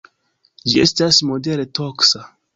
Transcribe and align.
Ĝi 0.71 0.81
estas 0.85 1.21
modere 1.33 1.69
toksa. 1.83 2.25